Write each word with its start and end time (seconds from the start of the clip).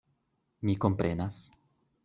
Mi 0.69 0.75
komprenas. 0.87 1.39